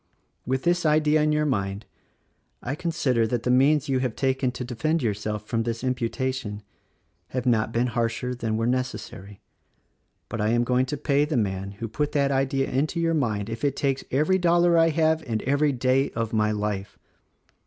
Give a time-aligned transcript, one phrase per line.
[0.47, 1.85] With this idea in your mind,
[2.63, 6.63] I consider that the means you have taken to defend yourself from this imputation,
[7.27, 9.41] have not been harsher than were necessary;
[10.27, 13.47] but I am going to pay the man who put that idea into your mind
[13.47, 16.97] if it takes every dollar I have and every day of my life.